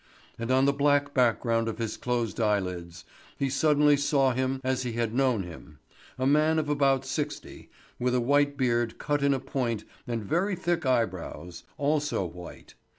[0.39, 3.05] And on the black background of his closed eyelids,
[3.37, 5.77] he suddenly saw him as he had known him:
[6.17, 10.55] a man of about sixty, with a white beard cut in a point and very
[10.55, 12.73] thick eyebrows, also white.